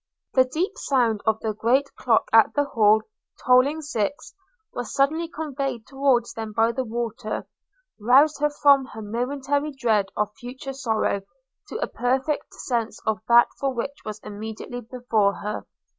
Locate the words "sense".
12.55-12.99